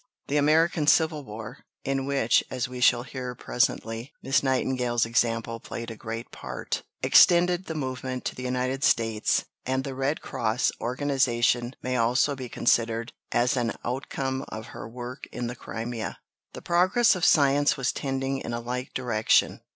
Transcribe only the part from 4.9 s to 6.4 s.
example played a great